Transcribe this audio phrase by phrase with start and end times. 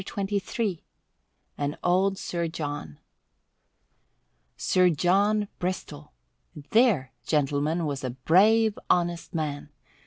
[0.03, 0.83] CHAPTER XXIII
[1.59, 2.97] AND OLD SIR JOHN
[4.57, 6.13] Sir John Bristol!
[6.71, 9.69] There, gentlemen, was a brave, honest man!